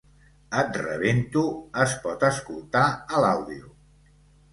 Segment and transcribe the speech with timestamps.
[0.59, 1.43] “Et rebento”,
[1.83, 3.71] es pot escoltar a l’àudio.